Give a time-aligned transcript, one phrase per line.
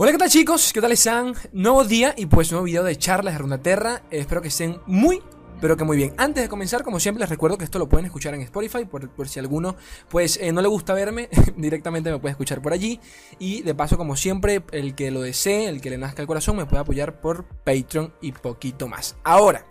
[0.00, 0.72] Hola, ¿qué tal chicos?
[0.72, 1.34] ¿Qué tal están?
[1.52, 4.02] Nuevo día y pues nuevo video de charlas de Runaterra.
[4.12, 5.20] Espero que estén muy,
[5.60, 6.14] pero que muy bien.
[6.16, 9.10] Antes de comenzar, como siempre, les recuerdo que esto lo pueden escuchar en Spotify, por,
[9.10, 9.74] por si alguno
[10.08, 13.00] pues eh, no le gusta verme, directamente me puede escuchar por allí.
[13.40, 16.58] Y de paso, como siempre, el que lo desee, el que le nazca el corazón,
[16.58, 19.16] me puede apoyar por Patreon y poquito más.
[19.24, 19.66] Ahora,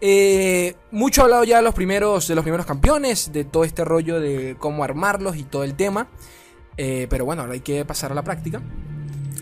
[0.00, 3.84] eh, mucho he hablado ya de los, primeros, de los primeros campeones, de todo este
[3.84, 6.08] rollo de cómo armarlos y todo el tema.
[6.78, 8.62] Eh, pero bueno, ahora hay que pasar a la práctica.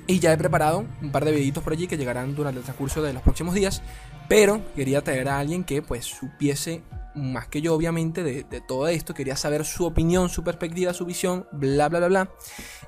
[0.08, 3.02] Y ya he preparado un par de videitos por allí que llegarán durante el transcurso
[3.02, 3.82] de los próximos días.
[4.26, 6.82] Pero quería traer a alguien que pues supiese
[7.14, 9.12] más que yo obviamente de, todo esto.
[9.12, 12.30] Quería saber su opinión, su perspectiva, su visión, bla, bla, bla, bla.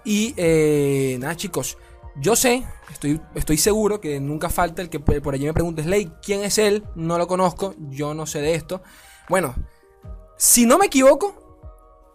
[0.02, 1.76] Y eh, nada chicos,
[2.16, 6.10] yo sé, estoy, estoy seguro que nunca falta el que por allí me pregunte, Slay,
[6.22, 6.84] ¿quién es él?
[6.94, 8.82] No lo conozco, yo no sé de esto.
[9.28, 9.54] Bueno,
[10.38, 11.39] si no me equivoco,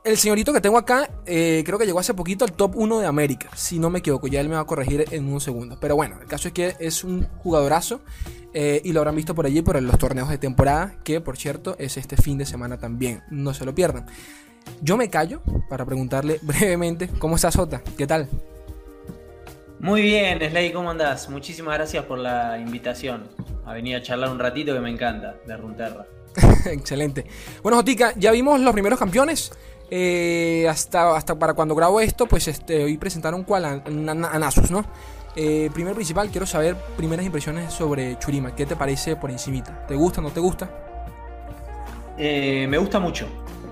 [0.06, 3.08] el señorito que tengo acá, eh, creo que llegó hace poquito al top 1 de
[3.08, 5.78] América, si no me equivoco, ya él me va a corregir en un segundo.
[5.82, 8.02] Pero bueno, el caso es que es un jugadorazo
[8.54, 11.76] eh, y lo habrán visto por allí por los torneos de temporada, que por cierto
[11.80, 14.06] es este fin de semana también, no se lo pierdan.
[14.82, 17.82] Yo me callo para preguntarle brevemente, ¿cómo estás, Sota?
[17.98, 18.30] ¿Qué tal?
[19.80, 21.30] Muy bien, Slay, ¿cómo andás?
[21.30, 23.28] Muchísimas gracias por la invitación
[23.66, 26.06] a venir a charlar un ratito que me encanta de Runterra.
[26.66, 27.26] Excelente.
[27.64, 29.52] Bueno, Jotica, ya vimos los primeros campeones.
[29.92, 34.72] Eh, hasta, hasta para cuando grabo esto, pues este, hoy presentaron cuál a, a, Nasus,
[34.72, 34.84] ¿no?
[35.36, 38.56] Eh, primero principal, quiero saber primeras impresiones sobre Churima.
[38.56, 39.86] ¿Qué te parece por encimita?
[39.86, 40.70] ¿Te gusta, no te gusta?
[42.18, 43.28] Eh, me gusta mucho.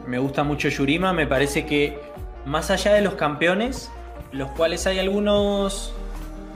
[0.06, 1.14] Me gusta mucho Churima.
[1.14, 2.00] Me parece que
[2.46, 3.90] más allá de los campeones,
[4.32, 5.94] los cuales hay algunos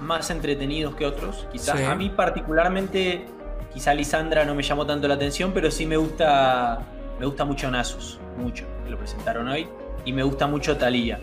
[0.02, 1.80] más entretenidos que otros, quizás.
[1.80, 1.86] Sí.
[1.86, 3.26] A mí particularmente,
[3.74, 6.86] quizá Lisandra no me llamó tanto la atención, pero sí me gusta,
[7.20, 9.68] me gusta mucho Nasus, mucho que lo presentaron hoy.
[10.06, 11.20] Y me gusta mucho Talía.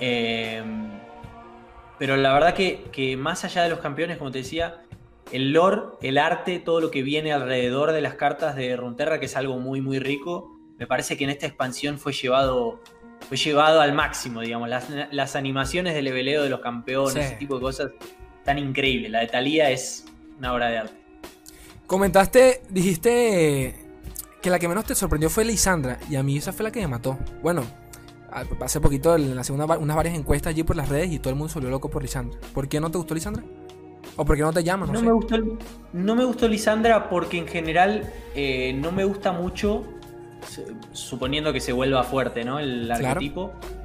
[0.00, 0.62] Eh,
[1.98, 4.82] pero la verdad que, que, más allá de los campeones, como te decía,
[5.32, 9.26] el lore, el arte, todo lo que viene alrededor de las cartas de Runeterra, que
[9.26, 12.80] es algo muy, muy rico, me parece que en esta expansión fue llevado,
[13.28, 14.68] fue llevado al máximo, digamos.
[14.70, 17.20] Las, las animaciones de leveleo de los campeones, sí.
[17.20, 17.90] ese tipo de cosas,
[18.44, 19.10] tan increíbles.
[19.10, 20.06] La de Talía es
[20.38, 20.94] una obra de arte.
[21.86, 23.89] Comentaste, dijiste
[24.40, 25.98] que la que menos te sorprendió fue Lisandra.
[26.08, 27.18] Y a mí esa fue la que me mató.
[27.42, 27.64] Bueno,
[28.60, 31.36] hace poquito en la segunda, unas varias encuestas allí por las redes y todo el
[31.36, 32.38] mundo se volvió loco por Lisandra.
[32.54, 33.42] ¿Por qué no te gustó Lisandra?
[34.16, 34.92] ¿O por qué no te llaman?
[34.92, 35.36] No, no, me, gustó,
[35.92, 39.84] no me gustó Lisandra porque en general eh, no me gusta mucho,
[40.92, 42.58] suponiendo que se vuelva fuerte, ¿no?
[42.58, 43.52] El arquetipo.
[43.60, 43.80] Claro.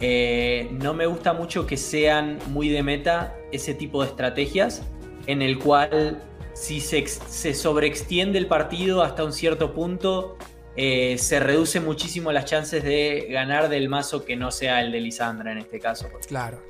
[0.00, 4.82] Eh, no me gusta mucho que sean muy de meta ese tipo de estrategias
[5.26, 6.22] en el cual
[6.58, 10.36] si se, se sobreextiende el partido hasta un cierto punto,
[10.74, 15.00] eh, se reduce muchísimo las chances de ganar del mazo que no sea el de
[15.00, 16.08] Lisandra en este caso.
[16.26, 16.60] Claro.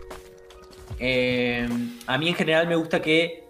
[0.99, 1.67] Eh,
[2.07, 3.45] a mí en general me gusta que,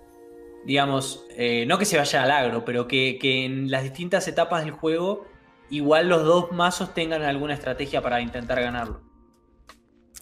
[0.65, 4.65] digamos, eh, no que se vaya al agro, pero que, que, en las distintas etapas
[4.65, 5.27] del juego
[5.71, 9.00] igual los dos mazos tengan alguna estrategia para intentar ganarlo.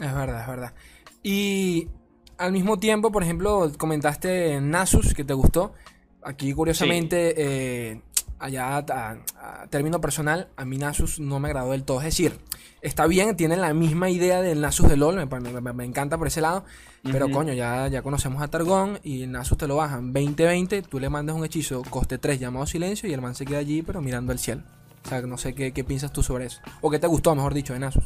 [0.01, 0.75] Es verdad, es verdad.
[1.23, 1.89] Y
[2.39, 5.75] al mismo tiempo, por ejemplo, comentaste Nasus que te gustó.
[6.27, 7.35] Aquí, curiosamente, sí.
[7.39, 8.01] eh,
[8.41, 11.99] allá a, a, término personal, a mí Nasus no me agradó del todo.
[11.99, 12.37] Es decir,
[12.83, 16.27] está bien, tienen la misma idea del Nasus de LOL, me, me, me encanta por
[16.27, 16.65] ese lado.
[17.05, 17.13] Uh -huh.
[17.13, 20.99] Pero coño, ya, ya conocemos a Targón y el Nasus te lo bajan 20-20, tú
[20.99, 24.03] le mandas un hechizo coste 3 llamado silencio y el man se queda allí, pero
[24.03, 24.63] mirando al cielo.
[25.05, 26.61] O sea, no sé qué, qué piensas tú sobre eso.
[26.81, 28.03] O qué te gustó, mejor dicho, de Nasus.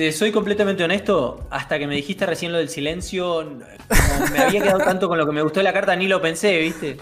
[0.00, 3.44] Te soy completamente honesto, hasta que me dijiste recién lo del silencio,
[4.32, 6.58] me había quedado tanto con lo que me gustó de la carta, ni lo pensé,
[6.58, 6.96] ¿viste?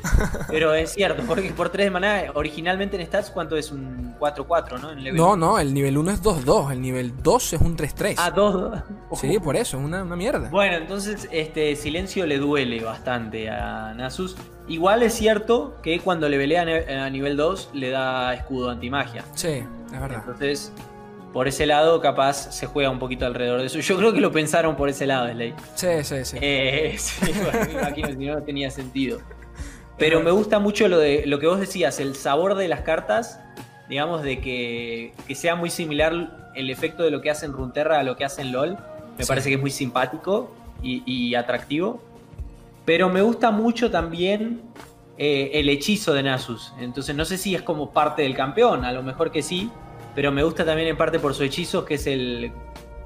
[0.48, 3.70] Pero es cierto, porque por 3 de maná, originalmente en Stats, ¿cuánto es?
[3.70, 4.90] Un 4-4, ¿no?
[4.90, 8.14] En no, no, el nivel 1 es 2-2, el nivel 2 es un 3-3.
[8.18, 8.82] Ah, 2-2.
[9.14, 10.48] Sí, por eso, una, una mierda.
[10.50, 14.34] Bueno, entonces este silencio le duele bastante a Nasus.
[14.66, 16.62] Igual es cierto que cuando le velea
[17.04, 19.24] a nivel 2 le da escudo antimagia.
[19.36, 20.24] Sí, es verdad.
[20.26, 20.72] Entonces
[21.32, 23.78] por ese lado capaz se juega un poquito alrededor de eso.
[23.80, 25.54] Yo creo que lo pensaron por ese lado, Slay.
[25.74, 26.38] Sí, sí, sí.
[26.40, 29.20] Eh, sí bueno, no, no tenía sentido.
[29.98, 33.40] Pero me gusta mucho lo de lo que vos decías, el sabor de las cartas,
[33.88, 38.02] digamos, de que, que sea muy similar el efecto de lo que hacen Runterra a
[38.04, 38.78] lo que hacen LOL.
[39.16, 39.28] Me sí.
[39.28, 42.00] parece que es muy simpático y, y, atractivo.
[42.84, 44.62] Pero me gusta mucho también
[45.18, 46.72] eh, el hechizo de Nasus.
[46.80, 49.70] Entonces no sé si es como parte del campeón, a lo mejor que sí
[50.18, 52.50] pero me gusta también en parte por su hechizo, que es el.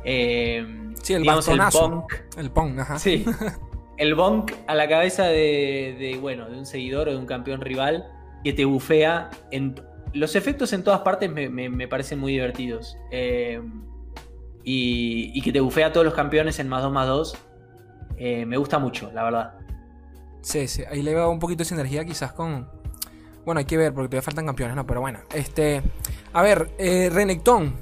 [0.03, 0.67] Eh,
[1.03, 2.11] sí, el digamos, el bonk.
[2.39, 2.99] El pong, ajá.
[2.99, 3.27] Sí.
[3.99, 7.61] El bonk a la cabeza de, de, bueno, de un seguidor o de un campeón
[7.61, 8.11] rival
[8.43, 9.29] que te bufea.
[9.51, 9.75] En,
[10.15, 12.97] los efectos en todas partes me, me, me parecen muy divertidos.
[13.11, 13.61] Eh,
[14.65, 17.37] y, y, que te bufea a todos los campeones en más 2 más 2.
[18.17, 19.55] eh, me gusta mucho, la verdad.
[20.41, 22.71] Sí, sí, ahí le veo un poquito de sinergia quizás con...
[23.45, 24.87] Bueno, hay que ver porque todavía faltan campeones, ¿no?
[24.87, 25.83] Pero bueno, este...
[26.33, 27.75] A ver, eh, Renekton,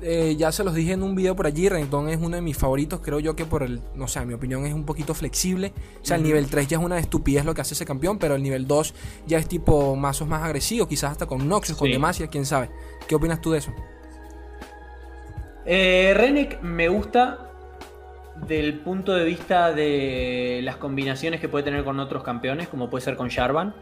[0.00, 2.56] eh, ya se los dije en un video por allí, Renekton es uno de mis
[2.56, 5.72] favoritos, creo yo que por el, no sé, mi opinión es un poquito flexible.
[6.02, 8.34] O sea, el nivel 3 ya es una estupidez lo que hace ese campeón, pero
[8.34, 8.94] el nivel 2
[9.26, 12.70] ya es tipo mazos más agresivos, quizás hasta con Noxus, con Demacia, quién sabe.
[13.06, 13.72] ¿Qué opinas tú de eso?
[15.64, 17.52] Eh, Renek me gusta
[18.48, 23.04] del punto de vista de las combinaciones que puede tener con otros campeones, como puede
[23.04, 23.74] ser con Sharvan.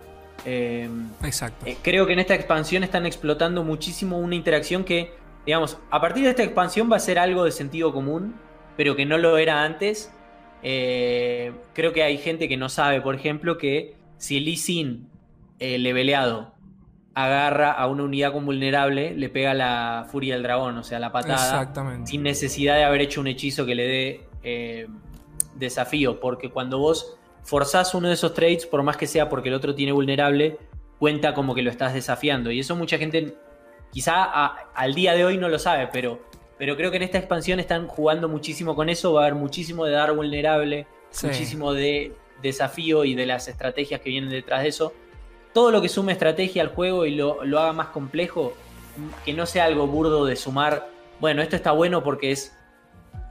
[0.44, 0.88] Eh,
[1.24, 1.66] Exacto.
[1.66, 5.12] Eh, creo que en esta expansión están explotando muchísimo una interacción que,
[5.46, 8.34] digamos, a partir de esta expansión va a ser algo de sentido común,
[8.76, 10.12] pero que no lo era antes.
[10.62, 15.08] Eh, creo que hay gente que no sabe, por ejemplo, que si Lee Sin
[15.58, 16.54] leveleado
[17.14, 21.12] agarra a una unidad con vulnerable, le pega la furia del dragón, o sea, la
[21.12, 21.70] patada.
[22.04, 24.88] Sin necesidad de haber hecho un hechizo que le dé eh,
[25.56, 29.54] desafío, porque cuando vos forzás uno de esos trades, por más que sea porque el
[29.54, 30.58] otro tiene vulnerable,
[30.98, 32.50] cuenta como que lo estás desafiando.
[32.50, 33.34] Y eso mucha gente
[33.90, 34.24] quizá
[34.74, 36.20] al día de hoy no lo sabe, pero,
[36.58, 39.84] pero creo que en esta expansión están jugando muchísimo con eso, va a haber muchísimo
[39.84, 40.86] de dar vulnerable,
[41.22, 44.92] muchísimo de desafío y de las estrategias que vienen detrás de eso.
[45.52, 48.54] Todo lo que sume estrategia al juego y lo, haga más complejo,
[49.24, 50.88] que no sea algo burdo de sumar,
[51.18, 52.56] bueno, esto está bueno porque es,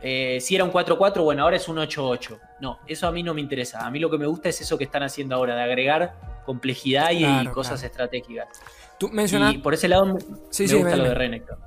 [0.01, 2.40] eh, si era un 4-4, bueno, ahora es un 8-8.
[2.62, 3.86] No, eso a mí no me interesa.
[3.86, 7.12] A mí lo que me gusta es eso que están haciendo ahora, de agregar complejidad
[7.12, 8.48] y, cosas estratégicas.
[8.98, 9.57] Tú mencionaste...
[9.57, 10.18] Y por ese lado
[10.50, 11.57] sí, me gusta lo de Renekton.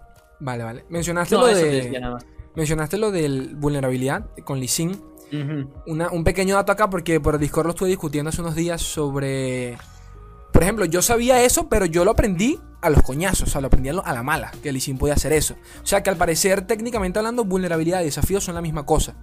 [0.40, 0.84] Vale, vale.
[0.88, 2.19] Mencionaste lo de...
[2.55, 5.00] Mencionaste lo de vulnerabilidad con Lee Sin.
[5.87, 9.78] un pequeño dato acá porque por Discord lo estuve discutiendo hace unos días sobre
[10.52, 13.69] por ejemplo, yo sabía eso, pero yo lo aprendí a los coñazos, o sea, lo
[13.69, 15.55] aprendí a la mala, que el Lee podía hacer eso.
[15.82, 19.14] O sea, que al parecer, técnicamente hablando, vulnerabilidad y desafío son la misma cosa.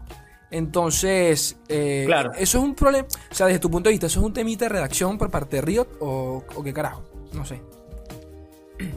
[0.50, 2.32] Entonces, eh, claro.
[2.34, 3.08] eso es un problema.
[3.30, 5.58] O sea, desde tu punto de vista, ¿eso es un temita de redacción por parte
[5.58, 7.04] de Riot o, qué carajo?
[7.34, 7.62] No sé.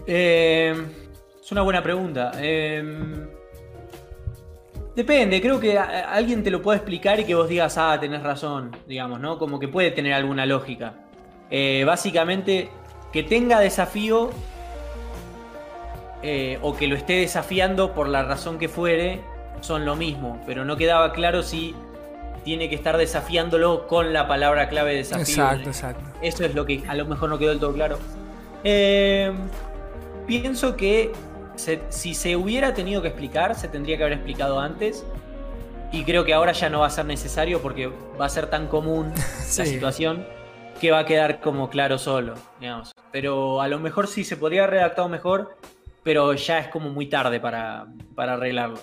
[0.07, 0.75] Eh,
[1.43, 2.33] es una buena pregunta.
[2.37, 2.83] Eh,
[4.95, 8.77] depende, creo que alguien te lo puede explicar y que vos digas, ah, tenés razón,
[8.87, 9.39] digamos, ¿no?
[9.39, 10.95] Como que puede tener alguna lógica.
[11.51, 12.71] Eh, básicamente
[13.13, 14.31] que tenga desafío
[16.23, 19.21] eh, o que lo esté desafiando por la razón que fuere,
[19.61, 21.75] son lo mismo, pero no quedaba claro si
[22.45, 25.23] tiene que estar desafiándolo con la palabra clave desafío.
[25.23, 26.05] Exacto, exacto.
[26.21, 27.99] Eso es lo que a lo mejor no quedó del todo claro.
[28.65, 29.33] Eh,
[30.27, 31.13] pienso que
[31.89, 35.05] si se hubiera tenido que explicar, se tendría que haber explicado antes.
[35.93, 38.67] Y creo que ahora ya no va a ser necesario porque va a ser tan
[38.67, 39.13] común
[39.59, 40.27] la situación
[40.81, 42.93] que va a quedar como claro solo, digamos.
[43.13, 45.57] Pero a lo mejor sí se podría haber redactado mejor,
[46.03, 48.79] pero ya es como muy tarde para, arreglarlo.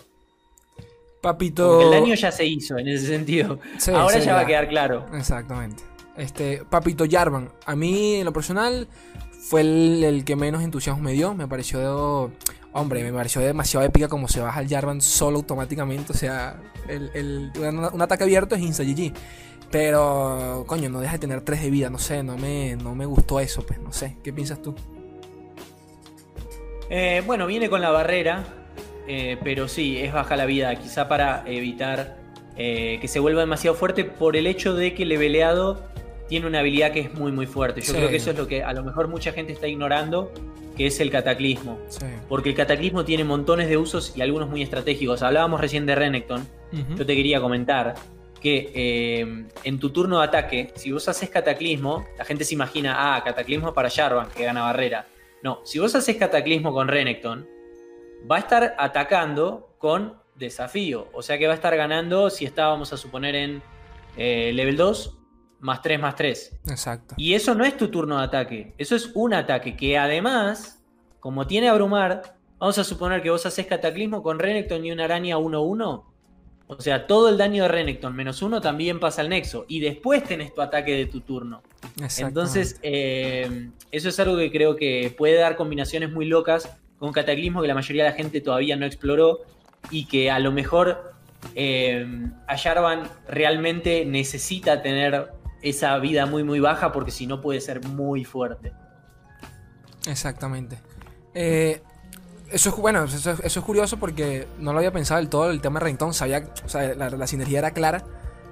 [1.22, 1.82] Papito.
[1.82, 3.60] el daño ya se hizo en ese sentido.
[3.94, 5.06] Ahora ya, va a quedar claro.
[5.14, 5.84] Exactamente.
[6.16, 8.88] Este, Papito Jarvan, a mí en lo personal
[9.40, 11.34] fue el, que menos entusiasmo me dio.
[11.34, 12.32] Me pareció,
[12.72, 16.14] hombre, me pareció demasiado épica como se baja el Jarvan solo automáticamente.
[16.14, 19.14] O sea, el, un, ataque abierto es Insta GG.
[19.72, 23.06] Pero, coño, no deja de tener 3 de vida, no sé, no me, no me
[23.06, 24.18] gustó eso, pues, no sé.
[24.24, 24.74] ¿Qué piensas tú?
[26.90, 28.44] Eh, bueno, viene con la barrera,
[29.08, 32.18] eh, pero sí, es baja la vida, quizá para evitar
[32.58, 35.84] eh, que se vuelva demasiado fuerte por el hecho de que el leveleado
[36.28, 37.82] tiene una habilidad que es muy muy fuerte.
[37.82, 40.32] Yo creo que eso es lo que a lo mejor mucha gente está ignorando,
[40.78, 41.80] que es el cataclismo.
[42.28, 45.24] Porque el cataclismo tiene montones de usos y algunos muy estratégicos.
[45.24, 47.96] Hablábamos recién de Renekton, yo te quería comentar
[48.40, 53.16] que eh, en tu turno de ataque, si vos haces cataclismo, la gente se imagina,
[53.16, 55.08] ah, cataclismo para Jarvan, que gana barrera.
[55.44, 57.48] No, si vos haces cataclismo con Renekton,
[58.30, 61.08] va a estar atacando con desafío.
[61.14, 63.62] O sea que va a estar ganando, si estábamos a suponer en
[64.18, 65.18] eh, level 2,
[65.60, 66.60] más 3 más 3.
[66.70, 67.16] Exacto.
[67.18, 70.84] Y eso no es tu turno de ataque, eso es un ataque que además,
[71.20, 75.38] como tiene abrumar, vamos a suponer que vos haces cataclismo con Renekton y una araña
[75.38, 76.10] 1-1
[76.72, 79.66] o sea, todo el daño de Renekton menos uno también pasa al nexo.
[79.68, 81.64] Y después tenés tu ataque de tu turno.
[82.18, 87.62] Entonces, eh, eso es algo que creo que puede dar combinaciones muy locas con Cataclismo
[87.62, 89.40] que la mayoría de la gente todavía no exploró.
[89.92, 91.14] Y que a lo mejor
[91.56, 92.06] eh,
[92.48, 95.32] a Jarvan realmente necesita tener
[95.62, 98.74] esa vida muy muy baja porque si no puede ser muy fuerte.
[100.08, 100.78] Exactamente.
[101.34, 101.82] Eh,
[102.52, 105.80] eso es bueno, eso, es curioso porque no lo había pensado del todo el tema
[105.80, 106.14] de Renekton.
[106.14, 108.04] Sabía, o sea, la, sinergia era clara,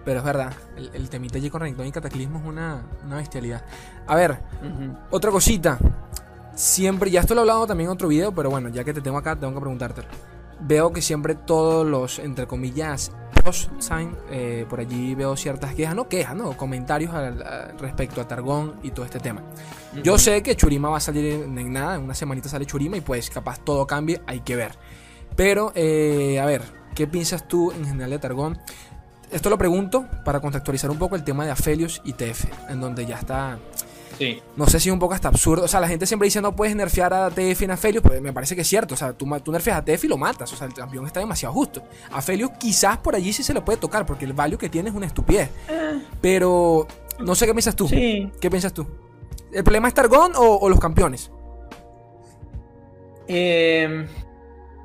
[0.08, 0.54] pero es verdad.
[0.78, 3.66] El, el temita allí con Renekton y Cataclismo es una, bestialidad.
[4.08, 4.40] A ver,
[5.12, 5.78] otra cosita.
[6.56, 9.02] Siempre, ya esto lo he hablado también en otro video, pero bueno, ya que te
[9.02, 10.08] tengo acá, tengo que preguntártelo.
[10.62, 13.12] Veo que siempre todos los, entre comillas,
[13.80, 17.14] Sign, eh, por allí veo ciertas quejas, no quejas, no, comentarios
[17.78, 19.42] respecto a Targón y todo este tema.
[20.04, 23.02] Yo sé que Churima va a salir en, nada, en una semanita sale Churima y
[23.02, 24.72] pues capaz todo cambie, hay que ver.
[25.36, 26.62] Pero, eh, a ver,
[26.96, 28.58] ¿qué piensas tú en general de Targón?
[29.32, 33.06] Esto lo pregunto para contextualizar un poco el tema de Aphelios y TF, en donde
[33.06, 33.60] ya está
[34.56, 35.66] no sé si es un poco hasta absurdo.
[35.66, 38.34] O sea, la gente siempre dice no puedes nerfear a TF en Aphelios, pues me
[38.34, 38.96] parece que es cierto.
[38.96, 40.52] O sea, tú, tú nerfeas a TF y lo matas.
[40.54, 41.84] O sea, el campeón está demasiado justo.
[42.12, 44.90] A Aphelios quizás por allí sí se le puede tocar, porque el value que tiene
[44.90, 45.50] es una estupidez.
[45.70, 46.02] Eh.
[46.22, 46.88] Pero
[47.20, 47.88] no sé qué piensas tú.
[47.88, 48.88] ¿Qué piensas tú?
[49.52, 51.32] ¿El problema es Targón o, los campeones?
[53.28, 54.08] Em,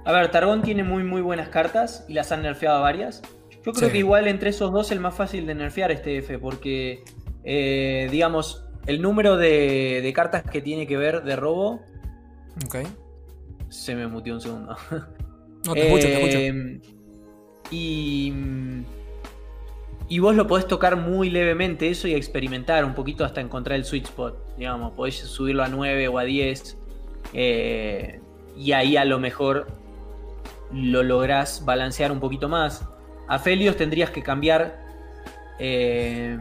[0.05, 3.23] a ver, Targón tiene muy muy buenas cartas y las han nerfeado varias.
[3.65, 7.05] Yo creo que igual entre esos dos el más fácil de nerfear es TF, porque
[7.45, 11.83] eh, digamos, el número de, cartas que tiene que ver de robo.
[12.67, 12.77] Ok.
[13.69, 14.77] Se me mutió un segundo.
[15.65, 16.39] No, te escucho, te escucho.
[16.39, 16.81] Em,
[17.71, 18.33] y.
[20.09, 23.85] Y vos lo podés tocar muy levemente eso y experimentar un poquito hasta encontrar el
[23.85, 24.57] sweet spot.
[24.59, 26.77] Digamos, podés subirlo a 9 o a 10.
[27.33, 28.21] Eh,
[28.57, 29.69] y ahí a lo mejor
[30.73, 32.85] lo lográs balancear un poquito más.
[33.33, 34.77] A Felios tendrías que cambiar.
[35.59, 36.37] Eh,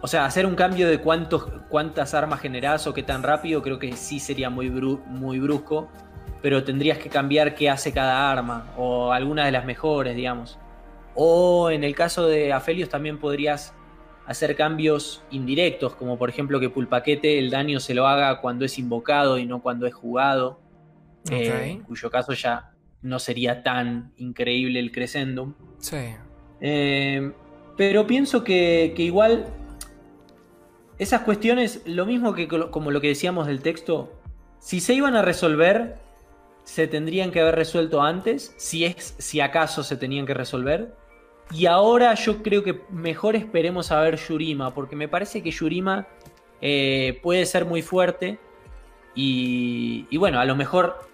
[0.00, 3.76] o sea, hacer un cambio de cuántos, cuántas armas generás o qué tan rápido, creo
[3.76, 5.88] que sí sería muy, muy brusco.
[6.42, 8.72] Pero tendrías que cambiar qué hace cada arma.
[8.76, 10.60] O alguna de las mejores, digamos.
[11.16, 13.74] O en el caso de Aphelios también podrías
[14.26, 18.78] hacer cambios indirectos, como por ejemplo que Pulpaquete el daño se lo haga cuando es
[18.78, 20.60] invocado y no cuando es jugado.
[21.32, 22.70] Eh, en cuyo caso ya
[23.02, 25.54] no sería tan increíble el Crescendum.
[25.78, 26.14] Sí.
[26.60, 27.32] Eh,
[27.76, 29.46] pero pienso que, que, igual
[30.98, 34.12] esas cuestiones, lo mismo que como lo que decíamos del texto,
[34.58, 35.96] si se iban a resolver,
[36.64, 40.94] se tendrían que haber resuelto antes, si es, si acaso se tenían que resolver.
[41.50, 46.06] Y ahora yo creo que mejor esperemos a ver Yurima, porque me parece que Yurima
[46.60, 48.38] eh, puede ser muy fuerte.
[49.14, 51.07] Y, y, bueno, a lo mejor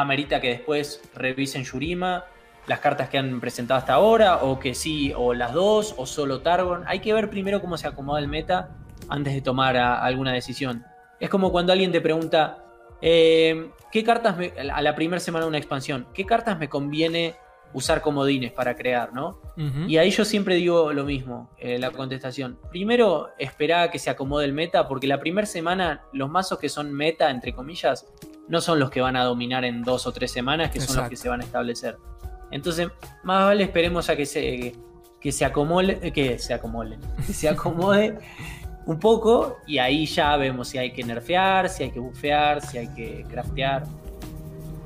[0.00, 2.24] amerita que después revisen Yurima,
[2.66, 6.40] las cartas que han presentado hasta ahora, o que sí, o las dos, o solo
[6.40, 6.84] Targon.
[6.86, 8.70] Hay que ver primero cómo se acomoda el meta
[9.08, 10.84] antes de tomar alguna decisión.
[11.20, 12.58] Es como cuando alguien te pregunta,
[13.00, 14.36] eh, ¿qué cartas
[14.72, 17.36] a la primera semana de una expansión, qué cartas me conviene
[17.72, 19.40] usar comodines para crear, ¿no?
[19.86, 22.58] Y ahí yo siempre digo lo mismo, eh, la contestación.
[22.70, 26.68] Primero, espera a que se acomode el meta, porque la primera semana los mazos que
[26.68, 28.06] son meta, entre comillas,
[28.48, 31.08] no son los que van a dominar en dos o tres semanas, que son los
[31.08, 31.96] que se van a establecer.
[32.50, 32.88] Entonces,
[33.24, 34.74] más vale esperemos a que se,
[35.20, 38.18] que se acomode, que se acomode, que se acomode
[38.86, 42.78] un poco y ahí ya vemos si hay que nerfear, si hay que bufear, si
[42.78, 43.84] hay que craftear.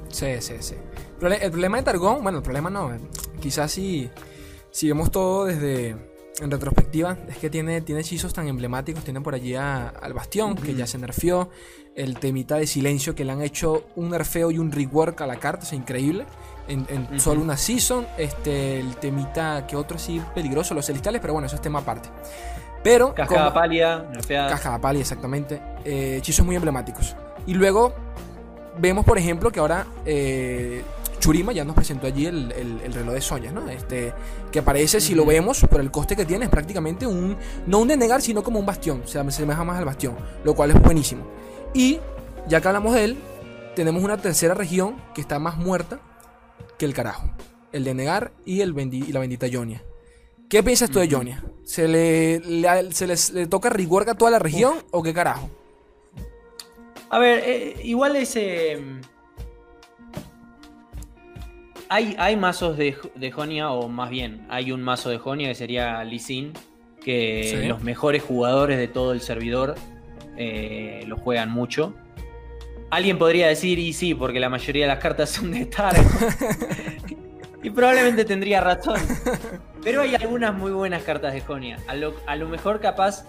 [0.08, 0.74] Sí, sí, sí.
[1.20, 2.90] El problema de Targón, bueno, el problema no,
[3.40, 4.08] quizás si,
[4.70, 6.09] si vemos todo desde
[6.40, 10.74] en retrospectiva, es que tiene, tiene hechizos tan emblemáticos, tiene por allí al Bastión, que
[10.74, 11.50] ya se nerfeó,
[11.94, 15.36] el temita de silencio, que le han hecho un nerfeo y un rework a la
[15.36, 16.24] carta, es increíble,
[16.68, 21.46] en, solo una season, este, el temita que otro sí peligroso, los celestiales, pero bueno,
[21.46, 22.08] eso es tema aparte.
[22.82, 23.14] Pero.
[23.14, 24.48] Cascada pálida, nerfeada.
[24.48, 25.60] Cascada pálida, exactamente.
[25.84, 27.16] Eh, hechizos muy emblemáticos.
[27.46, 27.92] Y luego
[28.78, 30.82] vemos, por ejemplo, que ahora eh,
[31.20, 32.50] Churima ya nos presentó allí el,
[32.92, 33.68] reloj de Soñas, ¿no?
[33.68, 34.12] Este,
[34.50, 37.36] que aparece, si lo vemos, por el coste que tiene, es prácticamente un.
[37.66, 39.02] No un denegar, sino como un bastión.
[39.14, 40.16] Me asemeja más al bastión.
[40.42, 41.24] Lo cual es buenísimo.
[41.74, 42.00] Y,
[42.48, 43.18] ya que hablamos de él,
[43.76, 46.00] tenemos una tercera región que está más muerta
[46.78, 47.30] que el carajo.
[47.72, 49.84] El denegar y, el y la bendita Jonia.
[50.48, 51.44] ¿Qué piensas tú de Jonia?
[51.64, 52.42] ¿Se le,
[52.90, 55.48] se le toca rigor a toda la región o qué carajo?
[57.10, 58.72] A ver, eh, igual ese.
[58.72, 59.00] Em,
[61.90, 65.56] hay, hay mazos de, de, Jonia, o más bien, hay un mazo de Jonia que
[65.56, 66.52] sería Lee
[67.02, 69.74] que los mejores jugadores de todo el servidor
[70.36, 71.94] eh, lo juegan mucho.
[72.90, 76.06] Alguien podría decir, y sí, porque la mayoría de las cartas son de Targon.
[77.62, 79.00] y probablemente tendría razón.
[79.82, 81.78] Pero hay algunas muy buenas cartas de Jonia.
[81.88, 81.96] A
[82.36, 83.24] lo, mejor capaz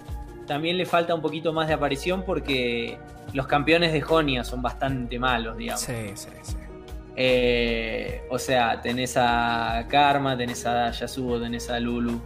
[0.46, 3.00] también le falta un poquito más de aparición porque
[3.34, 5.82] los campeones de Jonia son bastante malos, digamos.
[5.82, 6.58] Sí, sí, sí.
[7.16, 12.20] Eh, o sea, tenés a Karma, tenés a Yasuo, tenés a Lulu.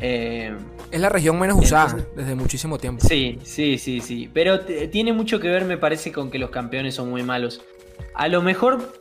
[0.00, 0.56] Eh,
[0.90, 3.06] es la región menos usada desde muchísimo tiempo.
[3.06, 4.30] Sí, sí, sí, sí.
[4.32, 7.62] Pero tiene mucho que ver, me parece, con que los campeones son muy malos.
[8.14, 8.92] A lo mejor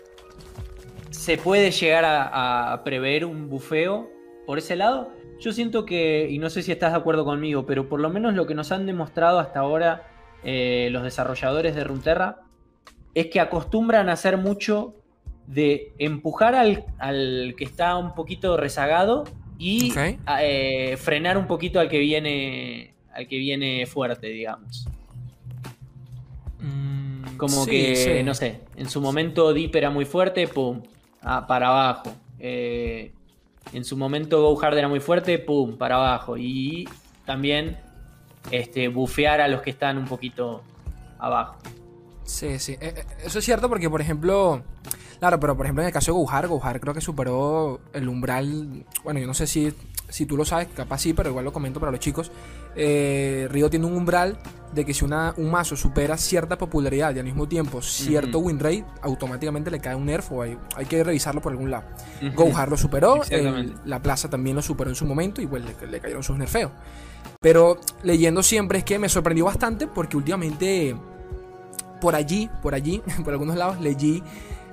[1.10, 4.10] se puede llegar a prever un bufeo
[4.46, 5.12] por ese lado,
[5.42, 8.36] yo siento que, y no sé si estás de acuerdo conmigo, pero por lo menos
[8.36, 10.08] lo que nos han demostrado hasta ahora
[10.44, 12.42] eh, los desarrolladores de Runeterra
[13.16, 14.94] es que acostumbran a hacer mucho
[15.52, 19.26] de empujar al, que está un poquito rezagado
[19.58, 19.94] y
[20.40, 24.88] eh, frenar un poquito al que viene al que viene fuerte, digamos.
[26.60, 30.82] Mm, Como que, no sé, en su momento Deep era muy fuerte, pum,
[31.22, 32.14] ah, para abajo.
[32.40, 33.12] Eh,
[33.74, 36.38] en su momento Go Hard era muy fuerte, pum, para abajo.
[36.38, 36.88] Y
[37.26, 37.78] también
[38.50, 40.64] este, bufear a los que están un poquito
[41.20, 41.58] abajo.
[42.24, 42.78] Sí, sí.
[42.80, 44.64] Eh, eso es cierto porque, por ejemplo.
[45.22, 48.88] Claro, pero por ejemplo en el caso de Gohar, Gohar creo que superó el umbral.
[49.04, 49.72] Bueno, yo no sé si,
[50.10, 52.32] si tú lo sabes, capaz sí, pero igual lo comento para los chicos.
[52.76, 54.40] Eh, Río tiene un umbral
[54.74, 58.60] de que si una, un mazo supera cierta popularidad y al mismo tiempo cierto win
[58.60, 61.84] rate, automáticamente le cae un nerf o hay, hay que revisarlo por algún lado.
[62.34, 63.22] Gohar lo superó,
[63.86, 66.72] la plaza también lo superó en su momento y pues le, le cayeron sus nerfeos.
[67.40, 70.96] Pero leyendo siempre es que me sorprendió bastante porque últimamente
[72.02, 74.24] por allí, por allí, por algunos lados leí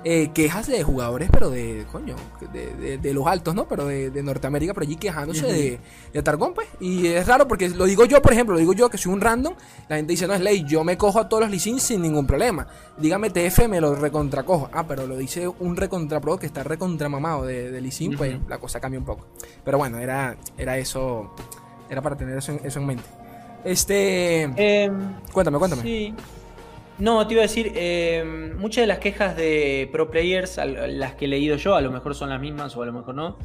[0.03, 2.15] eh, quejas de jugadores, pero de, coño,
[2.53, 3.67] de, los altos, ¿no?
[3.67, 5.79] Pero de, Norteamérica, por allí quejándose de,
[6.13, 6.67] de, Targón, pues.
[6.79, 9.19] Y es raro porque lo digo yo, por ejemplo, lo digo yo que soy un
[9.19, 9.53] random,
[9.89, 12.25] la gente dice, no es ley, yo me cojo a todos los Licins sin ningún
[12.25, 12.67] problema.
[12.97, 14.69] Dígame TF, me lo recontracojo.
[14.71, 18.79] Ah, pero lo dice un recontrapro que está recontramamado de, de Licin, pues la cosa
[18.79, 19.27] cambia un poco.
[19.65, 21.33] Pero bueno, era, era eso,
[21.89, 23.03] era para tener eso en, mente.
[23.65, 24.43] Este...
[24.43, 25.81] Em, cuéntame, cuéntame.
[25.81, 26.13] Sí.
[26.99, 31.25] No, te iba a decir, eh, muchas de las quejas de pro players, las que
[31.25, 33.37] he leído yo, a lo mejor son las mismas o a lo mejor no,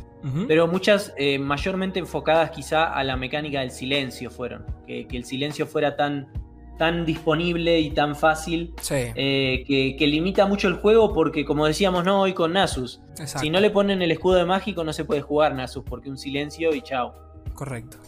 [0.49, 5.67] pero muchas eh, mayormente enfocadas quizá a la mecánica del silencio fueron, que, el silencio
[5.67, 6.33] fuera tan,
[6.79, 12.23] tan disponible y tan fácil, eh, que, limita mucho el juego porque como decíamos no
[12.23, 15.55] hoy con Nasus, si no le ponen el escudo de mágico no se puede jugar
[15.55, 17.15] Nasus porque un silencio y chao.
[17.55, 17.99] Correcto.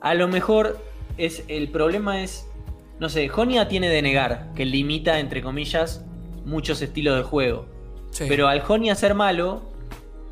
[0.00, 0.78] a lo mejor
[1.16, 2.48] es, el problema es
[2.98, 6.04] no sé, Jonia tiene de negar, que limita, entre comillas,
[6.44, 7.66] muchos estilos de juego.
[8.18, 9.62] Pero al Jonia ser malo,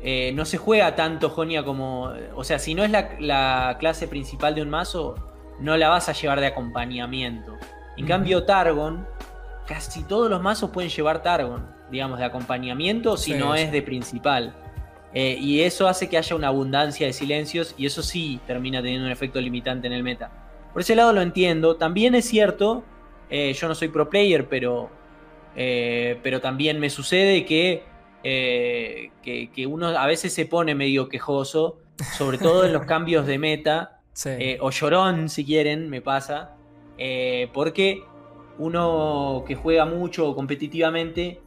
[0.01, 2.11] eh, no se juega tanto Jonia como.
[2.35, 5.15] O sea, si no es la, clase principal de un mazo,
[5.59, 7.53] no la vas a llevar de acompañamiento.
[7.97, 9.05] En cambio, Targon,
[9.67, 14.55] casi todos los mazos pueden llevar Targon, digamos, de acompañamiento si no es de principal.
[15.13, 19.05] Eh, y eso hace que haya una abundancia de silencios y eso sí termina teniendo
[19.05, 20.42] un efecto limitante en el meta.
[20.73, 21.75] Por ese lado lo entiendo.
[21.75, 22.83] También es cierto,
[23.29, 24.89] eh, yo no soy pro player, pero,
[25.55, 27.45] eh, pero también me sucede
[28.23, 31.77] eh, que, que, uno a veces se pone medio quejoso,
[32.17, 34.01] sobre todo en los cambios de meta,
[34.59, 36.55] o llorón si quieren, me pasa,
[37.53, 38.03] porque
[38.57, 41.39] uno que juega mucho competitivamente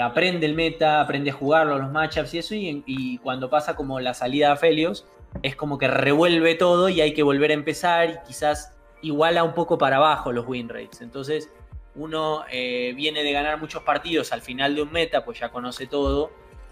[0.00, 3.98] aprende el meta, aprende a jugarlo, los matchups y eso, y, y cuando pasa como
[4.00, 5.06] la salida a Felios,
[5.42, 9.54] es como que revuelve todo y hay que volver a empezar y quizás iguala un
[9.54, 11.00] poco para abajo los win rates.
[11.00, 11.50] Entonces
[11.94, 15.86] uno eh, viene de ganar muchos partidos al final de un meta, pues ya conoce
[15.86, 16.30] todo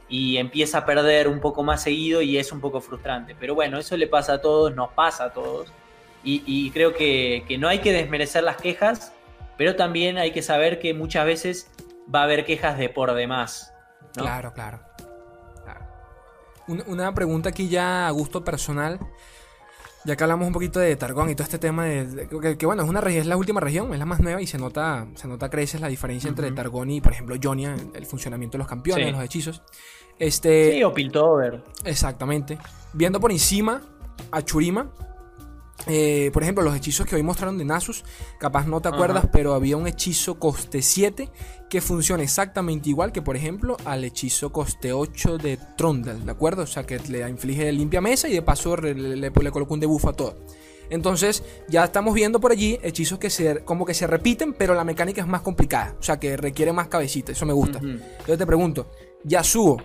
[0.09, 3.35] y empieza a perder un poco más seguido y es un poco frustrante.
[3.39, 5.73] Pero bueno, eso le pasa a todos, nos pasa a todos.
[6.25, 9.15] Y, creo que, no hay que desmerecer las quejas,
[9.57, 11.71] pero también hay que saber que muchas veces
[12.15, 13.73] va a haber quejas de por demás.
[14.13, 14.88] Claro, claro
[16.87, 18.99] una pregunta aquí ya a gusto personal.
[20.05, 22.89] Ya que hablamos un poquito de Targón y todo este tema de, que, bueno, es
[22.89, 25.81] una es la última región, es la más nueva y se nota, se nota creces
[25.81, 29.63] la diferencia entre Targón y, por ejemplo, Jonia, el funcionamiento de los campeones, los hechizos.
[30.19, 31.63] Este, sí, o Piltover.
[31.85, 32.59] Exactamente.
[32.93, 33.83] Viendo por encima
[34.31, 34.91] a Churima,
[35.87, 38.05] eh, por ejemplo, los hechizos que hoy mostraron de Nasus,
[38.39, 41.31] capaz no te acuerdas, pero había un hechizo coste 7
[41.71, 46.63] que funciona exactamente igual que, por ejemplo, al hechizo coste 8 de Trondal, ¿de acuerdo?
[46.63, 50.07] O sea, que le inflige limpia mesa y de paso le, le, coloca un debuff
[50.07, 50.37] a todo.
[50.91, 54.85] Entonces, ya estamos viendo por allí hechizos que se, como que se repiten, pero la
[54.85, 55.95] mecánica es más complicada.
[56.01, 57.33] O sea, que requiere más cabecita.
[57.33, 57.79] Eso me gusta.
[57.79, 58.91] Entonces te pregunto,
[59.25, 59.77] Yasuo.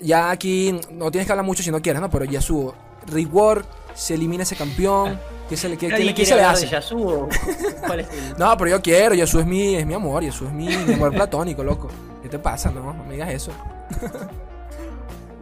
[0.00, 2.08] Ya aquí no tienes que hablar mucho si no quieres, ¿no?
[2.10, 2.74] Pero Yasuo,
[3.06, 3.64] Reward
[3.98, 5.18] se elimina ese campeón.
[5.48, 5.88] ¿Qué se le, qué,
[6.26, 6.68] se le hace?
[8.38, 11.64] no, pero yo quiero, Yasuo es mi, es mi amor, Yasuo es mi, amor platónico,
[11.64, 11.88] loco.
[12.22, 12.70] ¿Qué te pasa?
[12.70, 13.50] No, no me digas eso.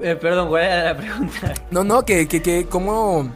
[0.01, 1.55] Eh, perdón, ¿cuál era la pregunta?
[1.71, 3.31] No, no, que, que, que ¿cómo,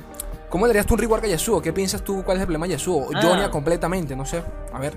[0.49, 1.61] ¿cómo le darías tú un reward a Yasuo?
[1.61, 2.23] ¿Qué piensas tú?
[2.23, 3.09] ¿Cuál es el problema de Yasuo?
[3.15, 3.49] Ah.
[3.51, 4.43] completamente, no sé.
[4.73, 4.93] A ver.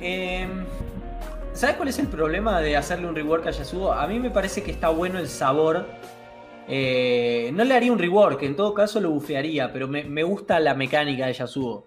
[0.00, 0.64] Em,
[1.52, 3.92] ¿Sabes cuál es el problema de hacerle un rework a Yasuo?
[3.92, 5.86] A mí me parece que está bueno el sabor
[6.68, 10.74] eh, no le haría un rework, en todo caso lo bufearía, pero me, gusta la
[10.74, 11.86] mecánica de Yasuo.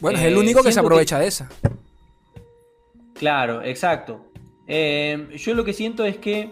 [0.00, 1.48] Bueno, es el único que se aprovecha de esa.
[3.14, 4.24] Claro, exacto.
[4.66, 6.50] Eh, yo lo que siento es que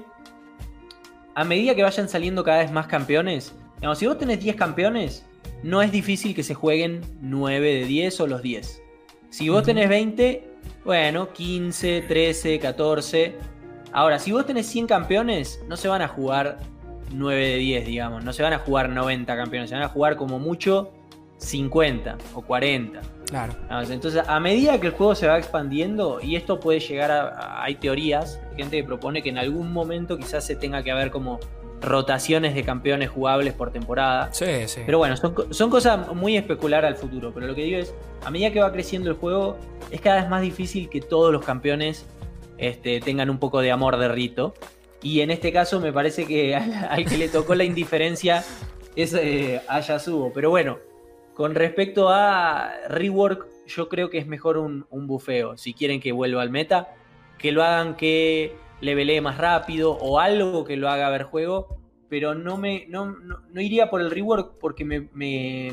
[1.34, 5.26] a medida que vayan saliendo cada vez más campeones, digamos, si vos tenés 10 campeones,
[5.62, 8.82] no es difícil que se jueguen 9 de 10 o los 10.
[9.30, 10.44] Si vos tenés 20,
[10.84, 13.36] bueno, 15, 13, 14,
[13.92, 16.58] Ahora, si vos tenés 100 campeones, no se van a jugar
[17.12, 18.24] 9 de 10, digamos.
[18.24, 20.92] No se van a jugar 90 campeones, se van a jugar como mucho
[21.38, 23.00] 50 o 40.
[23.26, 23.54] Claro.
[23.88, 27.62] Entonces, a medida que el juego se va expandiendo, y esto puede llegar a.
[27.62, 31.38] Hay teorías, gente que propone que en algún momento quizás se tenga que haber como
[31.80, 34.28] rotaciones de campeones jugables por temporada.
[34.32, 34.82] Sí, sí.
[34.84, 37.32] Pero bueno, son, son cosas muy especular al futuro.
[37.32, 37.94] Pero lo que digo es,
[38.24, 39.56] a medida que va creciendo el juego,
[39.90, 42.06] es cada vez más difícil que todos los campeones
[42.58, 44.54] este, tengan un poco de amor de rito.
[45.02, 48.44] Y en este caso me parece que al, que le tocó la indiferencia
[48.96, 49.80] es eh, a.
[50.34, 50.78] Pero bueno,
[51.34, 55.56] con respecto a rework, yo creo que es mejor un, bufeo.
[55.56, 56.94] Si quieren que vuelva al meta,
[57.38, 61.78] que lo hagan que levelee más rápido o algo que lo haga ver juego.
[62.08, 63.14] Pero no me no,
[63.54, 65.72] iría por el rework porque me, me,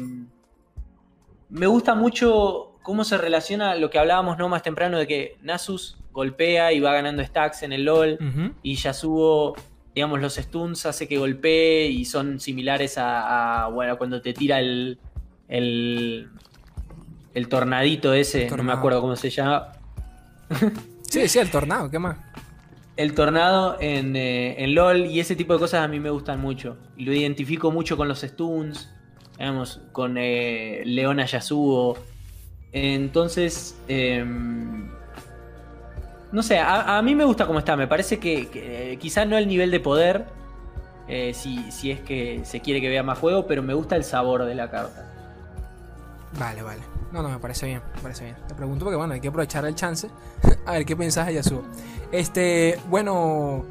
[1.50, 5.98] me gusta mucho cómo se relaciona lo que hablábamos no más temprano de que Nasus
[6.18, 8.18] golpea y va ganando stacks en el LOL
[8.64, 9.56] y Yasuo,
[9.94, 14.98] digamos, los stuns hace que golpee y son similares a, bueno, cuando te tira el,
[15.48, 16.28] el,
[17.36, 19.74] el tornadito ese, no me acuerdo cómo se llama.
[21.08, 22.18] sí, sí, el tornado, ¿qué más?
[22.96, 26.42] El tornado en, eh, en, LOL y ese tipo de cosas a mí me gustan
[26.42, 26.78] mucho.
[26.98, 28.92] Y lo identifico mucho con los stuns,
[29.38, 31.96] digamos, con eh, Leona Yasuo.
[32.72, 34.90] Entonces, em,
[36.32, 37.76] no sé, a, mí me gusta cómo está.
[37.76, 40.26] Me parece que, eh, quizás no el nivel de poder,
[41.08, 44.04] eh, si, si, es que se quiere que vea más juego, pero me gusta el
[44.04, 45.10] sabor de la carta.
[46.38, 46.82] Vale, vale.
[47.12, 48.36] No, no, me parece bien, me parece bien.
[48.48, 50.10] Te pregunto porque, bueno, hay que aprovechar el chance.
[50.66, 51.64] a ver qué pensás Yasuo.
[52.12, 53.66] Este, bueno,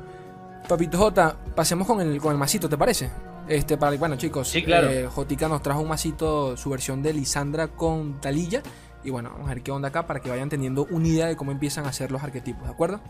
[0.67, 3.11] Papito J, pasemos con el, con el masito, ¿te parece?
[3.49, 4.89] Este, para, bueno, chicos, sí, claro.
[4.89, 8.63] Eh, Jotica nos trajo un masito, su versión de Lisandra con Talilla.
[9.07, 11.37] Y bueno, vamos a ver qué onda acá para que vayan teniendo una idea de
[11.37, 13.01] cómo empiezan a ser los arquetipos, ¿de acuerdo?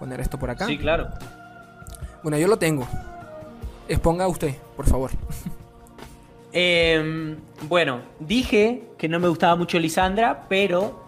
[0.00, 0.66] Poner esto por acá.
[0.66, 1.10] Sí, claro.
[2.24, 2.88] Bueno, yo lo tengo.
[3.88, 5.10] Exponga usted, por favor.
[6.54, 11.02] Em, bueno, dije que no me gustaba mucho Lisandra, pero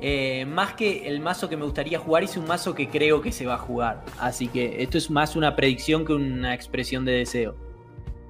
[0.00, 3.30] eh, más que el mazo que me gustaría jugar, hice un mazo que creo que
[3.30, 4.04] se va a jugar.
[4.18, 7.54] Así que esto es más una predicción que una expresión de deseo.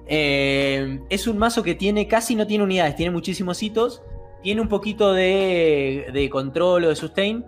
[0.05, 4.03] Em, es un mazo que tiene casi no tiene unidades, tiene muchísimos hitos
[4.41, 7.45] tiene un poquito de, control o de sustain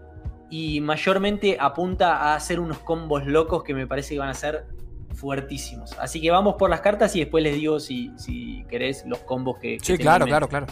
[0.50, 4.66] y mayormente apunta a hacer unos combos locos que me parece que van a ser
[5.16, 5.98] fuertísimos.
[6.00, 9.58] Así que vamos por las cartas y después les digo si, si querés los combos
[9.60, 9.78] que...
[9.82, 10.68] sí, claro, claro, claro.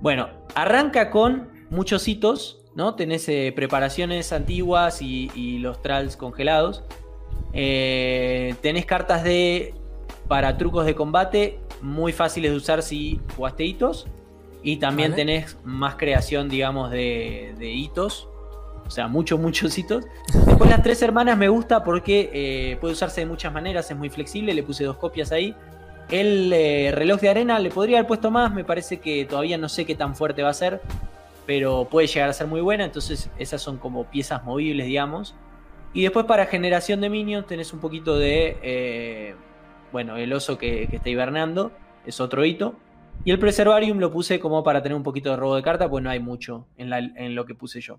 [0.00, 2.94] Bueno, arranca con muchos hitos, ¿no?
[2.94, 6.82] Tenés eh, preparaciones antiguas y, los trals congelados.
[7.52, 9.74] Eh, tenés cartas de
[10.28, 14.06] para trucos de combate muy fáciles de usar si jugaste hitos.
[14.62, 18.28] Y también tenés más creación, digamos, de, hitos.
[18.86, 20.04] O sea, muchos, muchos hitos.
[20.46, 24.10] Después las tres hermanas me gusta porque eh, puede usarse de muchas maneras, es muy
[24.10, 25.54] flexible, le puse dos copias ahí.
[26.10, 29.68] El eh, reloj de arena le podría haber puesto más, me parece que todavía no
[29.68, 30.80] sé qué tan fuerte va a ser,
[31.46, 35.34] pero puede llegar a ser muy buena, entonces esas son como piezas movibles, digamos.
[35.94, 39.34] Y después para generación de minions tenés un poquito de, eh,
[39.90, 41.72] bueno, el oso que, que está hibernando,
[42.06, 42.74] es otro hito.
[43.24, 46.02] Y el Preservarium lo puse como para tener un poquito de robo de carta, pues
[46.02, 47.98] no hay mucho en, lo que puse yo.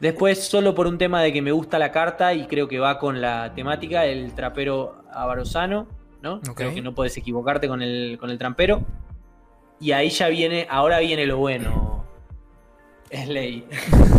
[0.00, 2.98] Después, solo por un tema de que me gusta la carta y creo que va
[2.98, 5.88] con la temática, el trapero avarosano,
[6.22, 6.40] ¿no?
[6.40, 8.84] Creo que no puedes equivocarte con el, con el trampero.
[9.80, 12.04] Y ahí ya viene, ahora viene lo bueno.
[13.10, 13.66] Es ley.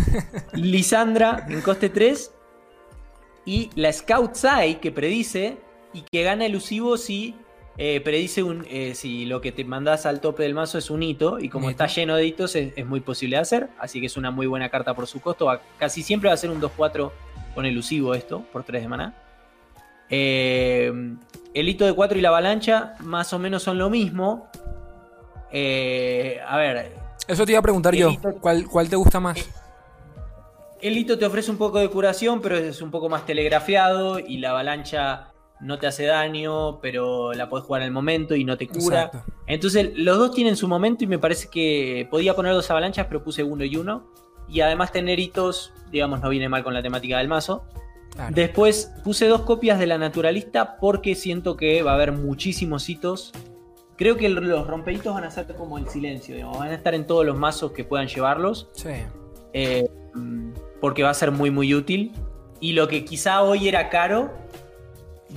[0.53, 2.33] Lisandra en coste 3.
[3.45, 5.57] Y la Scout Sai que predice
[5.93, 7.35] y que gana elusivo si
[7.81, 11.01] eh, predice un, eh, si lo que te mandas al tope del mazo es un
[11.01, 14.17] hito, y como está lleno de hitos es, muy posible de hacer, así que es
[14.17, 15.49] una muy buena carta por su costo.
[15.77, 17.09] casi siempre va a ser un 2-4
[17.55, 19.13] con elusivo esto, por 3 de maná.
[20.09, 20.91] Eh,
[21.53, 24.49] el hito de 4 y la avalancha más o menos son lo mismo.
[25.49, 26.97] a ver.
[27.29, 28.11] Eso te iba a preguntar yo.
[28.41, 29.49] ¿Cuál, ¿Cuál te gusta más?
[30.81, 34.19] El hito te ofrece un poco de curación, pero es un poco más telegrafiado.
[34.19, 35.29] Y la avalancha
[35.61, 39.25] no te hace daño, pero la podés jugar en el momento y no te cura.
[39.45, 43.23] Entonces, los dos tienen su momento y me parece que podía poner dos avalanchas, pero
[43.23, 44.07] puse uno y uno.
[44.47, 47.63] Y además tener hitos, digamos, no viene mal con la temática del mazo.
[48.31, 53.31] Después puse dos copias de la naturalista porque siento que va a haber muchísimos hitos.
[53.95, 57.25] Creo que los rompeitos van a ser como el silencio, van a estar en todos
[57.25, 58.69] los mazos que puedan llevarlos.
[58.73, 58.89] Sí.
[59.53, 59.89] Eh,
[60.81, 62.13] porque va a ser muy, muy útil.
[62.59, 64.33] Y lo que quizá hoy era caro,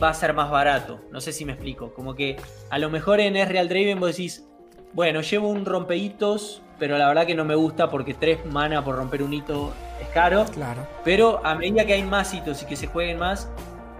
[0.01, 1.01] va a ser más barato.
[1.11, 1.93] No sé si me explico.
[1.95, 2.37] Como que
[2.71, 4.47] a lo mejor en Real Draven vos decís,
[4.93, 8.97] bueno, llevo un rompeitos, pero la verdad que no me gusta porque tres mana por
[8.97, 10.45] romper un hito es caro.
[10.53, 10.87] Claro.
[11.05, 13.49] Pero a medida que hay más hitos y que se jueguen más,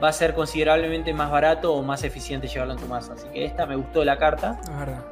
[0.03, 3.15] va a ser considerablemente más barato o más eficiente llevarlo en tu masa.
[3.15, 4.61] Así que esta me gustó la carta.
[4.63, 5.05] Es verdad.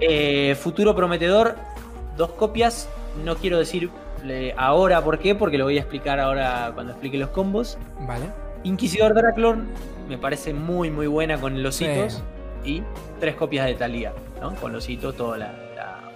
[0.00, 1.56] Eh, futuro prometedor,
[2.16, 2.88] dos copias.
[3.24, 3.90] No quiero decir
[4.56, 7.78] ahora por qué, porque lo voy a explicar ahora cuando explique los combos.
[8.00, 8.26] Vale.
[8.62, 9.68] Inquisidor Draklorn
[10.10, 11.84] me parece muy muy buena con los Sí.
[11.86, 12.22] hitos.
[12.64, 12.82] Y
[13.20, 14.54] tres copias de Talía, ¿no?
[14.56, 16.12] Con los hitos, toda la, la-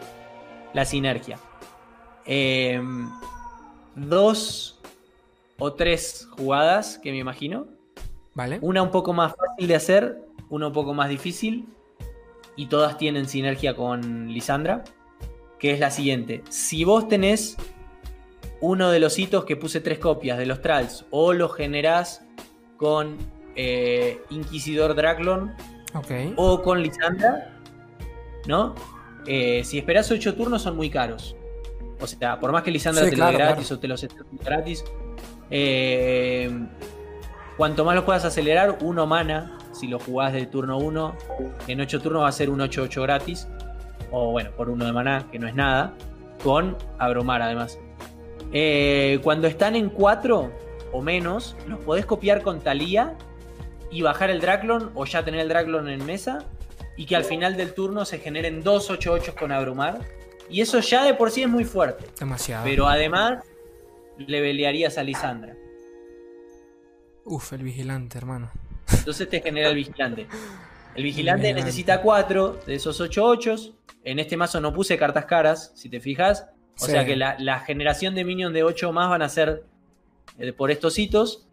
[0.74, 1.38] la sinergia.
[2.26, 2.82] Eh,
[3.94, 4.80] dos
[5.58, 7.66] o tres jugadas que me imagino.
[8.34, 8.58] Vale.
[8.62, 10.18] Una un poco más fácil de hacer,
[10.50, 11.66] una un poco más difícil.
[12.56, 14.84] Y todas tienen sinergia con Lisandra.
[15.58, 16.42] Que es la siguiente.
[16.50, 17.56] Si vos tenés
[18.60, 21.06] uno de los hitos que puse tres copias de los Tralls.
[21.10, 22.22] O lo generás
[22.76, 23.16] con
[23.56, 25.54] eh, Inquisidor Draklon.
[25.94, 26.10] Ok.
[26.36, 27.50] O con Lisandra.
[28.46, 28.74] ¿No?
[29.26, 31.36] Eh, si esperás 8 turnos son muy caros.
[32.00, 33.78] O sea, por más que Lisandra Sí, te claro, lo dé gratis claro.
[33.78, 34.84] o te los esté gratis.
[35.50, 36.50] eh,
[37.56, 39.58] cuanto más lo puedas acelerar, uno mana.
[39.72, 41.16] Si lo jugás de turno 1,
[41.68, 43.48] en 8 turnos va a ser un 8-8 gratis.
[44.10, 45.94] O bueno, por uno de maná, que no es nada.
[46.42, 47.78] Con abrumar además.
[48.52, 50.52] Eh, cuando están en 4
[50.92, 53.16] o menos, los podés copiar con Talía
[53.90, 56.44] y bajar el Draklon o ya tener el Draklon en mesa
[56.96, 60.00] y que al final del turno se generen dos 8-8 con abrumar.
[60.50, 62.04] Y eso ya de por sí es muy fuerte.
[62.18, 62.64] Demasiado.
[62.64, 63.42] Pero además
[64.18, 65.54] le pelearías a Lisandra.
[67.24, 68.50] Uf, el vigilante, hermano.
[68.92, 70.26] Entonces te genera el vigilante.
[70.94, 73.54] El vigilante necesita 4 de esos 8 8
[74.04, 76.46] En este mazo no puse cartas caras, si te fijas.
[76.80, 76.92] O Sí.
[76.92, 79.64] sea que la, la generación de minions de 8 más van a ser
[80.38, 81.46] eh, por estos hitos.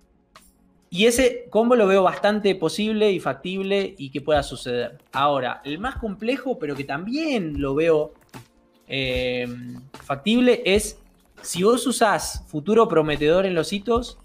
[0.93, 4.97] Y ese combo lo veo bastante posible y factible y que pueda suceder.
[5.13, 8.13] Ahora, el más complejo, pero que también lo veo
[8.89, 9.47] eh,
[10.03, 10.99] factible, es
[11.41, 14.17] si vos usás futuro prometedor en los hitos,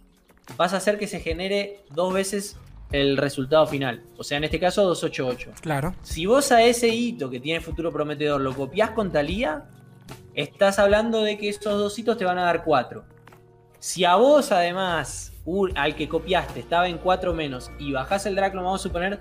[0.57, 2.57] vas a hacer que se genere dos veces
[2.91, 4.03] el resultado final.
[4.17, 5.53] O sea, en este caso 288.
[5.61, 5.95] Claro.
[6.03, 9.69] Si vos a ese hito que tiene futuro prometedor lo copiás con Talía,
[10.35, 13.05] estás hablando de que estos dos hitos te van a dar 4.
[13.79, 15.33] Si a vos además,
[15.75, 19.21] al que copiaste, estaba en 4 menos y bajás el Draclo, vamos a suponer,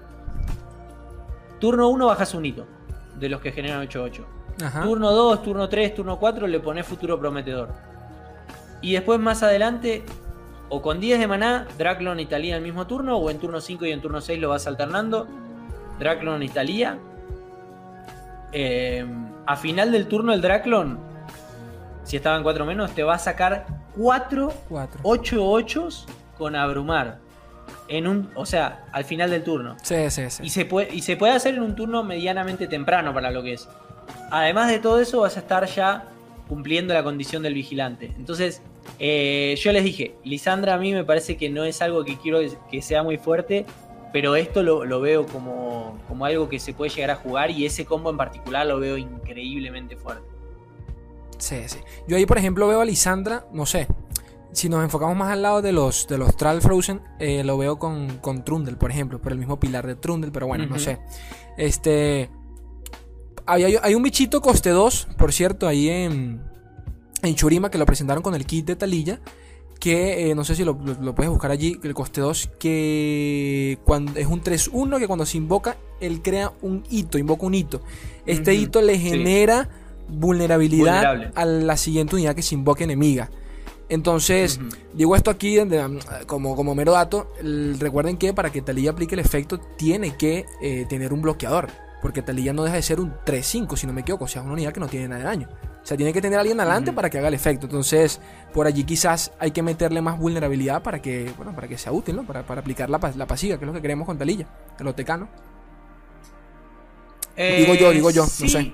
[1.59, 2.65] turno 1 bajas un hito
[3.19, 4.25] de los que generan 8-8.
[4.63, 4.83] Ajá.
[4.83, 7.69] Turno 2, turno 3, turno 4 le pones futuro prometedor.
[8.81, 10.03] Y después más adelante,
[10.69, 13.61] o con 10 de maná, Draclon y Talía en el mismo turno, o en turno
[13.61, 15.27] 5 y en turno 6 lo vas alternando.
[15.99, 16.97] Draclon y Talía.
[18.51, 19.05] Eh,
[19.45, 20.99] a final del turno el Draclon,
[22.03, 23.65] si estaba en 4 menos, te va a sacar
[23.97, 24.99] 4 Cuatro.
[25.03, 25.87] 8 8
[26.37, 27.19] con abrumar.
[27.87, 29.75] En un, o sea, al final del turno.
[29.83, 30.43] Sí, sí, sí.
[30.43, 33.53] Y se, puede, y se puede hacer en un turno medianamente temprano para lo que
[33.53, 33.67] es.
[34.31, 36.05] Además de todo eso, vas a estar ya
[36.47, 38.11] cumpliendo la condición del vigilante.
[38.17, 38.61] Entonces,
[38.99, 42.39] eh, yo les dije, Lisandra a mí me parece que no es algo que quiero
[42.39, 43.65] que- que sea muy fuerte,
[44.13, 47.65] pero esto lo, lo veo como, como algo que se puede llegar a jugar y
[47.65, 50.27] ese combo en particular lo veo increíblemente fuerte.
[51.37, 51.77] Sí, sí.
[52.07, 53.87] Yo ahí, por ejemplo, veo a Lisandra, no sé.
[54.53, 58.17] Si nos enfocamos más al lado de los, de los Frozen, eh, lo veo con,
[58.19, 60.99] con Trundle, por ejemplo, por el mismo pilar de Trundle, pero bueno, no sé.
[61.57, 62.29] Este.
[63.45, 66.41] Hay, hay- un bichito coste 2, por cierto, ahí en,
[67.21, 69.19] en Churima, que lo presentaron con el kit de Talilla.
[69.79, 73.77] Que eh, no sé si lo, lo- lo puedes buscar allí, el coste 2, que
[73.83, 77.81] cuando, es un 3-1 que cuando se invoca, él crea un hito, invoca un hito.
[78.25, 79.09] Este hito le sí.
[80.07, 81.31] Vulnerabilidad Vulnerable.
[81.35, 83.29] a la siguiente unidad que se invoque enemiga.
[83.87, 84.59] Entonces,
[84.93, 87.31] digo esto aquí um, como, como mero dato.
[87.39, 91.67] el- recuerden que para que Talía aplique el efecto, tiene que eh, tener un bloqueador.
[92.01, 94.25] Porque Talía no deja de ser un 3-5, si no me equivoco.
[94.25, 95.49] O sea, es una unidad que no tiene nada de daño.
[95.83, 97.65] O sea, tiene que tener a alguien adelante para que haga el efecto.
[97.67, 98.19] Entonces,
[98.53, 102.15] por allí quizás hay que meterle más vulnerabilidad para que, bueno, para que sea útil,
[102.15, 102.23] ¿no?
[102.23, 104.47] Para, para aplicar la, la pasiva, que es lo que queremos con Talilla.
[104.79, 105.29] El OTK, ¿no?
[107.57, 108.73] Digo yo, digo yo, no sé.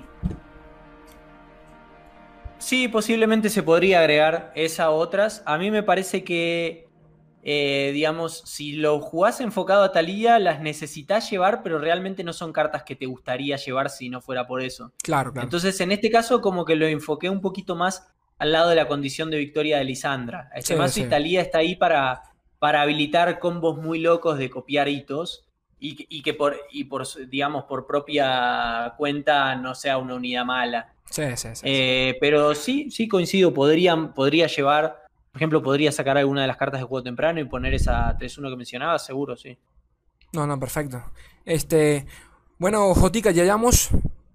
[2.62, 5.42] Sí, posiblemente se podría agregar esa a otras.
[5.46, 6.86] A mí me parece que,
[7.42, 12.52] eh, digamos, si lo jugás enfocado a Talía, las necesitas llevar, pero realmente no son
[12.52, 14.92] cartas que te gustaría llevar si no fuera por eso.
[15.02, 15.46] Claro, claro.
[15.46, 18.06] Entonces, en este caso, como que lo enfoqué un poquito más
[18.38, 20.48] al lado de la condición de victoria de Lisandra.
[20.54, 21.02] Este Sí, mazo sí.
[21.02, 22.22] Italia está ahí para,
[22.60, 25.48] para habilitar combos muy locos de copiar hitos
[25.80, 30.44] y, que- y que por, y por, digamos, por propia cuenta no sea una unidad
[30.44, 30.91] mala.
[31.10, 31.62] Sí, sí, sí.
[31.64, 36.56] Eh, pero sí, sí coincido, podrían, podría llevar, por ejemplo, podría sacar alguna de las
[36.56, 39.58] cartas de juego temprano y poner esa 3-1 que mencionaba, seguro, sí.
[40.32, 41.02] No, no, perfecto.
[41.44, 42.06] Este,
[42.58, 43.90] bueno, Jotica, ya llevamos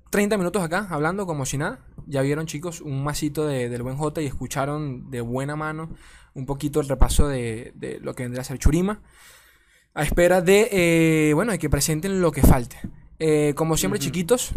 [0.10, 1.80] 30 minutos acá hablando como si nada.
[2.06, 5.90] Ya vieron, chicos, un masito de, del buen J y escucharon de buena mano
[6.34, 9.02] un poquito el repaso de, de lo que vendría a ser Churima.
[9.96, 12.78] A espera de, eh, bueno, de que presenten lo que falte.
[13.18, 14.52] Eh, como siempre, chiquitos,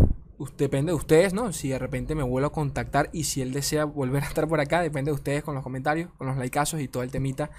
[0.56, 1.52] depende de ustedes, ¿no?
[1.52, 4.60] Si de repente me vuelvo a contactar y si él desea volver a estar por
[4.60, 7.50] acá, depende de ustedes con los comentarios, con los likeazos y todo el temita,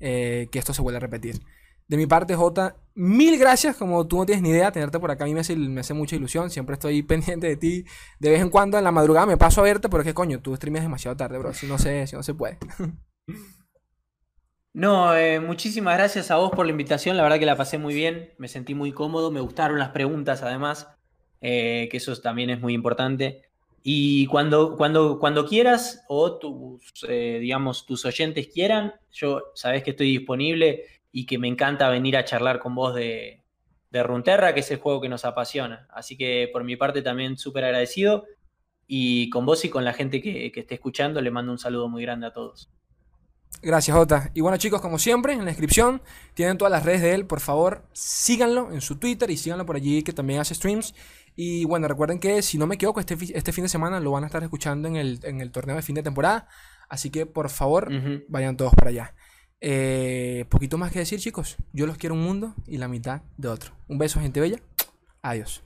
[0.00, 1.40] eh, que esto se vuelva a repetir.
[1.88, 3.76] De mi parte, Jota, mil gracias.
[3.76, 6.50] Como tú no tienes ni idea, tenerte por acá a mí me hace, mucha ilusión.
[6.50, 7.84] Siempre estoy pendiente de ti.
[8.18, 10.40] De vez en cuando en la madrugada me paso a verte, pero es que coño,
[10.40, 11.54] tú streames demasiado tarde, bro.
[11.54, 12.58] Si no se, si no se puede.
[14.74, 17.16] No, eh, muchísimas gracias a vos por la invitación.
[17.16, 20.42] La verdad que la pasé muy bien, me sentí muy cómodo, me gustaron las preguntas
[20.42, 20.86] además,
[21.40, 23.42] eh, que eso también es muy importante.
[23.82, 29.90] Y cuando, cuando, cuando quieras o tus, eh, digamos, tus oyentes quieran, yo sabés que
[29.90, 33.42] estoy disponible y que me encanta venir a charlar con vos de,
[33.90, 35.86] de Runterra, que es el juego que nos apasiona.
[35.90, 38.26] Así que por mi parte también súper agradecido.
[38.86, 41.88] Y con vos y con la gente que, que esté escuchando, le mando un saludo
[41.88, 42.70] muy grande a todos.
[43.60, 44.30] Gracias, Jota.
[44.34, 46.00] Y bueno, chicos, como siempre, en la descripción
[46.34, 47.26] tienen todas las redes de él.
[47.26, 50.94] Por favor, síganlo en su Twitter y síganlo por allí, que también hace streams.
[51.40, 54.24] Y bueno, recuerden que si no me equivoco, este, este fin de semana lo van
[54.24, 56.48] a estar escuchando en el, en el torneo de fin de temporada.
[56.88, 57.88] Así que por favor,
[58.26, 59.14] vayan todos para allá.
[59.60, 61.56] Eh, poquito más que decir, chicos.
[61.72, 63.70] Yo los quiero un mundo y la mitad de otro.
[63.86, 64.58] Un beso, gente bella.
[65.22, 65.62] Adiós.